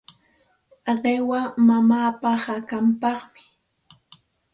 Qiwa 1.01 1.41
mamaapa 1.65 2.29
hakanpaqmi. 2.43 3.41